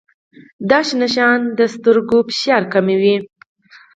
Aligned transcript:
دا 0.69 0.79
سبزی 0.87 1.37
د 1.57 1.59
سترګو 1.73 2.17
فشار 2.29 2.63
کموي. 2.73 3.15